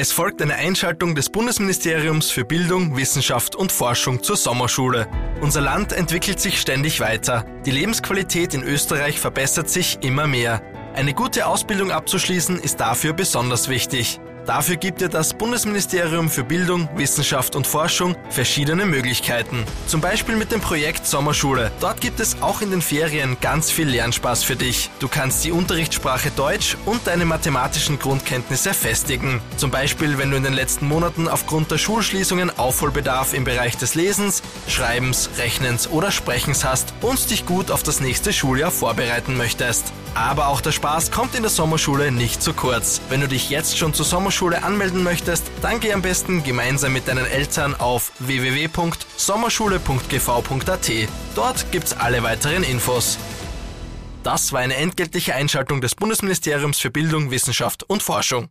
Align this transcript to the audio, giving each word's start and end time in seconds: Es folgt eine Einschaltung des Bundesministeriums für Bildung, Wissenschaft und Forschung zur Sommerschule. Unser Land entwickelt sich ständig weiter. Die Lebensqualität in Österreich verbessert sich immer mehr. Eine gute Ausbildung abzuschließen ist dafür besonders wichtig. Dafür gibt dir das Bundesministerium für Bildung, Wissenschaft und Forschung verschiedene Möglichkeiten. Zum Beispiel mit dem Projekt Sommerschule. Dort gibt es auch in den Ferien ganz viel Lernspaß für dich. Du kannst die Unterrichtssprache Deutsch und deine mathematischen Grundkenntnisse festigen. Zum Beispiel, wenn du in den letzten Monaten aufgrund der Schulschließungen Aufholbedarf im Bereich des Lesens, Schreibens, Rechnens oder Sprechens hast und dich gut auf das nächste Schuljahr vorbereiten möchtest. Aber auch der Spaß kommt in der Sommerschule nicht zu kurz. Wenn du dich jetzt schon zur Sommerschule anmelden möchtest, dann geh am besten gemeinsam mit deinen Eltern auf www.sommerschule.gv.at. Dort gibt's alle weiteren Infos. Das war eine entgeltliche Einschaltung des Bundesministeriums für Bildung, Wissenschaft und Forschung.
Es 0.00 0.12
folgt 0.12 0.40
eine 0.40 0.54
Einschaltung 0.54 1.14
des 1.14 1.28
Bundesministeriums 1.28 2.30
für 2.30 2.46
Bildung, 2.46 2.96
Wissenschaft 2.96 3.54
und 3.54 3.70
Forschung 3.70 4.22
zur 4.22 4.34
Sommerschule. 4.38 5.06
Unser 5.42 5.60
Land 5.60 5.92
entwickelt 5.92 6.40
sich 6.40 6.58
ständig 6.58 7.00
weiter. 7.00 7.44
Die 7.66 7.70
Lebensqualität 7.70 8.54
in 8.54 8.62
Österreich 8.62 9.20
verbessert 9.20 9.68
sich 9.68 9.98
immer 10.00 10.26
mehr. 10.26 10.62
Eine 10.94 11.12
gute 11.12 11.46
Ausbildung 11.46 11.90
abzuschließen 11.90 12.60
ist 12.60 12.80
dafür 12.80 13.12
besonders 13.12 13.68
wichtig. 13.68 14.20
Dafür 14.46 14.76
gibt 14.76 15.00
dir 15.00 15.08
das 15.08 15.34
Bundesministerium 15.34 16.28
für 16.28 16.44
Bildung, 16.44 16.88
Wissenschaft 16.96 17.54
und 17.54 17.66
Forschung 17.66 18.16
verschiedene 18.30 18.86
Möglichkeiten. 18.86 19.64
Zum 19.86 20.00
Beispiel 20.00 20.36
mit 20.36 20.50
dem 20.50 20.60
Projekt 20.60 21.06
Sommerschule. 21.06 21.70
Dort 21.80 22.00
gibt 22.00 22.20
es 22.20 22.40
auch 22.42 22.60
in 22.60 22.70
den 22.70 22.82
Ferien 22.82 23.36
ganz 23.40 23.70
viel 23.70 23.88
Lernspaß 23.88 24.42
für 24.42 24.56
dich. 24.56 24.90
Du 24.98 25.08
kannst 25.08 25.44
die 25.44 25.52
Unterrichtssprache 25.52 26.30
Deutsch 26.30 26.76
und 26.86 27.06
deine 27.06 27.26
mathematischen 27.26 27.98
Grundkenntnisse 27.98 28.74
festigen. 28.74 29.40
Zum 29.56 29.70
Beispiel, 29.70 30.18
wenn 30.18 30.30
du 30.30 30.36
in 30.36 30.42
den 30.42 30.54
letzten 30.54 30.88
Monaten 30.88 31.28
aufgrund 31.28 31.70
der 31.70 31.78
Schulschließungen 31.78 32.58
Aufholbedarf 32.58 33.34
im 33.34 33.44
Bereich 33.44 33.76
des 33.76 33.94
Lesens, 33.94 34.42
Schreibens, 34.66 35.30
Rechnens 35.38 35.88
oder 35.88 36.10
Sprechens 36.10 36.64
hast 36.64 36.92
und 37.02 37.30
dich 37.30 37.46
gut 37.46 37.70
auf 37.70 37.82
das 37.82 38.00
nächste 38.00 38.32
Schuljahr 38.32 38.70
vorbereiten 38.70 39.36
möchtest. 39.36 39.92
Aber 40.14 40.48
auch 40.48 40.60
der 40.60 40.72
Spaß 40.72 41.12
kommt 41.12 41.36
in 41.36 41.42
der 41.42 41.50
Sommerschule 41.50 42.10
nicht 42.10 42.42
zu 42.42 42.52
kurz. 42.52 43.00
Wenn 43.10 43.20
du 43.20 43.28
dich 43.28 43.48
jetzt 43.48 43.78
schon 43.78 43.94
zur 43.94 44.04
Sommerschule 44.04 44.39
anmelden 44.48 45.02
möchtest, 45.02 45.50
dann 45.62 45.80
geh 45.80 45.92
am 45.92 46.02
besten 46.02 46.42
gemeinsam 46.42 46.92
mit 46.92 47.08
deinen 47.08 47.26
Eltern 47.26 47.74
auf 47.74 48.12
www.sommerschule.gv.at. 48.18 50.90
Dort 51.34 51.70
gibt's 51.70 51.92
alle 51.92 52.22
weiteren 52.22 52.62
Infos. 52.62 53.18
Das 54.22 54.52
war 54.52 54.60
eine 54.60 54.76
entgeltliche 54.76 55.34
Einschaltung 55.34 55.80
des 55.80 55.94
Bundesministeriums 55.94 56.78
für 56.78 56.90
Bildung, 56.90 57.30
Wissenschaft 57.30 57.84
und 57.84 58.02
Forschung. 58.02 58.48